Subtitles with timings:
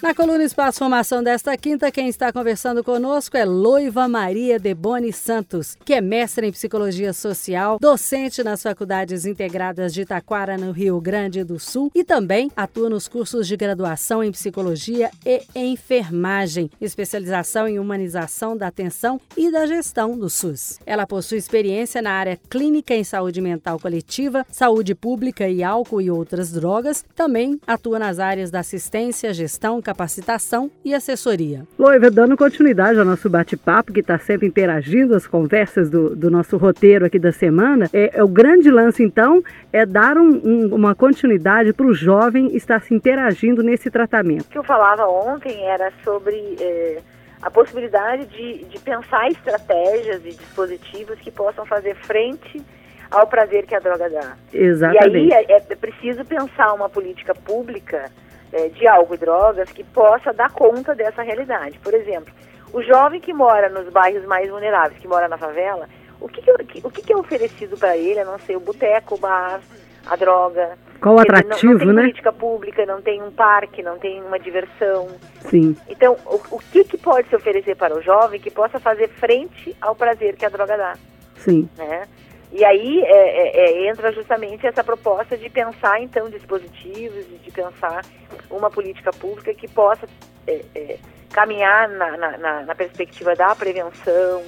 [0.00, 5.76] Na coluna Espaço Formação desta quinta, quem está conversando conosco é Loiva Maria Deboni Santos,
[5.84, 11.42] que é mestre em Psicologia Social, docente nas Faculdades Integradas de Itaquara, no Rio Grande
[11.42, 17.80] do Sul, e também atua nos cursos de graduação em Psicologia e Enfermagem, especialização em
[17.80, 20.78] humanização da atenção e da gestão do SUS.
[20.86, 26.08] Ela possui experiência na área clínica em saúde mental coletiva, saúde pública e álcool e
[26.08, 31.62] outras drogas, também atua nas áreas da assistência, gestão, capacitação e assessoria.
[31.78, 36.58] Loiva, dando continuidade ao nosso bate-papo, que está sempre interagindo as conversas do, do, nosso
[36.58, 39.42] roteiro aqui da semana, é, é, o grande lance, então,
[39.72, 44.42] é dar um, um, uma continuidade para o jovem estar se interagindo nesse tratamento.
[44.42, 46.98] O que eu falava ontem era sobre é,
[47.40, 52.62] a possibilidade de, de pensar estratégias e dispositivos que possam fazer frente
[53.10, 54.36] ao prazer que a droga dá.
[54.52, 55.28] Exatamente.
[55.28, 58.10] E aí é, é preciso pensar uma política pública
[58.52, 61.78] é, de álcool e drogas que possa dar conta dessa realidade.
[61.78, 62.32] Por exemplo,
[62.72, 65.88] o jovem que mora nos bairros mais vulneráveis, que mora na favela,
[66.20, 66.50] o que, que
[66.84, 69.60] o que, que é oferecido para ele, a não ser o boteco, o bar,
[70.06, 70.76] a droga?
[71.00, 72.02] Qual o atrativo, não, não tem né?
[72.02, 75.08] política pública, não tem um parque, não tem uma diversão.
[75.42, 75.76] Sim.
[75.88, 79.76] Então, o, o que, que pode se oferecer para o jovem que possa fazer frente
[79.80, 80.94] ao prazer que a droga dá?
[81.36, 81.68] Sim.
[81.76, 82.08] Né?
[82.50, 88.04] E aí é, é, é, entra justamente essa proposta de pensar, então, dispositivos, de pensar
[88.50, 90.08] uma política pública que possa
[90.46, 90.98] é, é,
[91.32, 94.42] caminhar na, na, na, perspectiva da prevenção,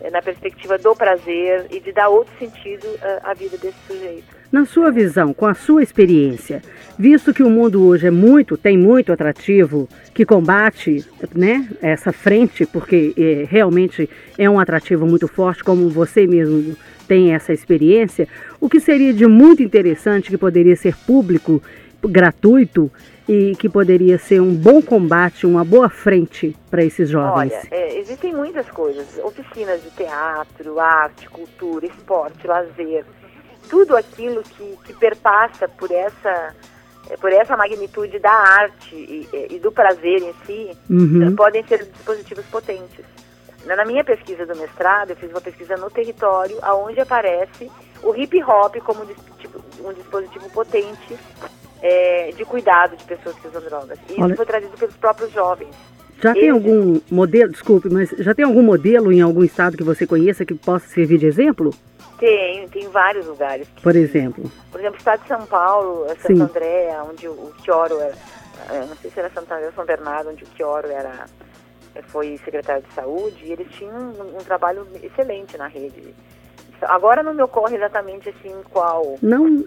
[0.00, 4.34] é, na perspectiva do prazer e de dar outro sentido à, à vida desse sujeito.
[4.50, 6.62] Na sua visão, com a sua experiência,
[6.96, 12.64] visto que o mundo hoje é muito, tem muito atrativo, que combate né, essa frente,
[12.64, 16.76] porque é, realmente é um atrativo muito forte, como você mesmo
[17.08, 18.28] tem essa experiência,
[18.60, 21.60] o que seria de muito interessante que poderia ser público,
[22.08, 22.90] gratuito
[23.28, 27.52] e que poderia ser um bom combate, uma boa frente para esses jovens?
[27.52, 33.04] Olha, é, existem muitas coisas, oficinas de teatro, arte, cultura, esporte, lazer,
[33.68, 36.54] tudo aquilo que, que perpassa por essa
[37.20, 41.36] por essa magnitude da arte e, e do prazer em si, uhum.
[41.36, 43.04] podem ser dispositivos potentes.
[43.66, 47.70] Na minha pesquisa do mestrado, eu fiz uma pesquisa no território, aonde aparece
[48.02, 51.18] o hip hop como um dispositivo potente
[51.84, 53.98] é, de cuidado de pessoas que usam drogas.
[54.08, 55.68] E Olha, isso foi trazido pelos próprios jovens.
[56.22, 56.40] Já Eles...
[56.40, 60.46] tem algum modelo, desculpe, mas já tem algum modelo em algum estado que você conheça
[60.46, 61.74] que possa servir de exemplo?
[62.18, 63.68] Tem, tem vários lugares.
[63.76, 64.50] Que, por exemplo?
[64.72, 66.40] Por exemplo, o estado de São Paulo, Santo Sim.
[66.40, 68.14] André, onde o, Chioro era,
[68.70, 71.26] é, não sei se era Santo André ou São Bernardo, onde o Chioro era
[72.08, 76.14] foi secretário de saúde, e eles tinham um, um, trabalho excelente na rede.
[76.82, 79.16] Agora não me ocorre exatamente assim qual.
[79.22, 79.64] Não, não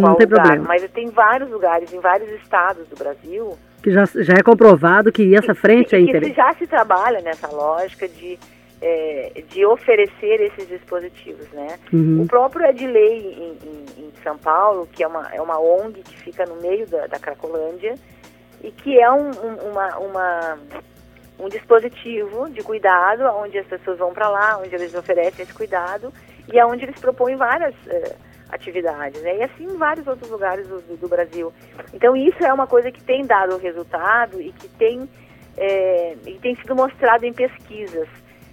[0.00, 0.64] qual tem lugar, problema.
[0.68, 3.56] Mas tem vários lugares, em vários estados do Brasil.
[3.82, 6.30] Que já, já é comprovado que essa frente é interessante.
[6.30, 8.38] Que já se trabalha nessa lógica de,
[8.80, 11.78] é, de oferecer esses dispositivos, né?
[11.92, 12.22] Uhum.
[12.22, 16.18] O próprio Edley em, em, em, São Paulo, que é uma, é uma ONG que
[16.18, 17.94] fica no meio da, da Cracolândia,
[18.62, 20.58] e que é um, um, uma, uma
[21.38, 26.12] um dispositivo de cuidado, onde as pessoas vão para lá, onde eles oferecem esse cuidado
[26.52, 28.16] e aonde eles propõem várias uh,
[28.50, 29.36] atividades, né?
[29.36, 31.52] E assim em vários outros lugares do, do, Brasil.
[31.92, 35.08] Então isso é uma coisa que tem dado resultado e que tem,
[35.56, 38.08] é, e tem sido mostrado em pesquisas.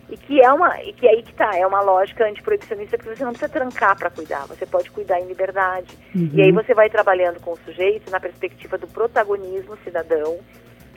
[0.07, 3.15] E que é uma, e que é aí que tá, é uma lógica antiproibicionista, porque
[3.15, 5.97] você não precisa trancar para cuidar, você pode cuidar em liberdade.
[6.13, 6.29] Uhum.
[6.31, 10.37] E aí você vai trabalhando com o sujeito na perspectiva do protagonismo cidadão,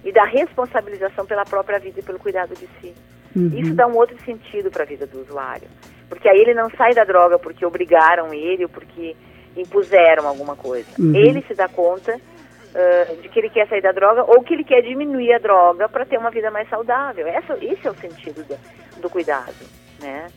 [0.05, 2.95] e da responsabilização pela própria vida e pelo cuidado de si.
[3.35, 3.51] Uhum.
[3.55, 5.69] Isso dá um outro sentido para a vida do usuário.
[6.09, 9.15] Porque aí ele não sai da droga porque obrigaram ele ou porque
[9.57, 10.89] impuseram alguma coisa.
[10.99, 11.15] Uhum.
[11.15, 14.65] Ele se dá conta uh, de que ele quer sair da droga ou que ele
[14.65, 17.27] quer diminuir a droga para ter uma vida mais saudável.
[17.27, 19.55] Essa, esse é o sentido do, do cuidado.
[20.01, 20.29] Né?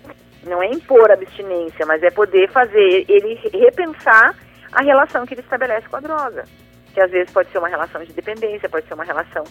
[0.43, 4.35] Não é impor abstinência, mas é poder fazer ele repensar
[4.71, 6.45] a relação que ele estabelece com a droga
[6.93, 9.43] que às vezes pode ser uma relação de dependência, pode ser uma relação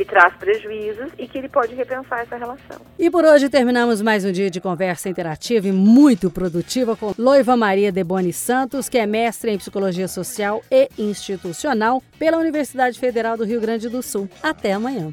[0.00, 2.80] que traz prejuízos e que ele pode repensar essa relação.
[2.98, 7.54] E por hoje terminamos mais um dia de conversa interativa e muito produtiva com Loiva
[7.54, 13.44] Maria Deboni Santos, que é mestre em Psicologia Social e Institucional pela Universidade Federal do
[13.44, 14.26] Rio Grande do Sul.
[14.42, 15.12] Até amanhã.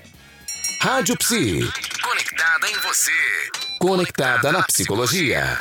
[0.82, 1.70] Rádio Psi.
[2.02, 3.12] Conectada em você.
[3.80, 5.60] Conectada na psicologia.